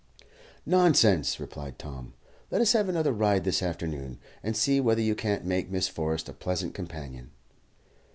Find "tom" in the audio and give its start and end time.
1.77-2.15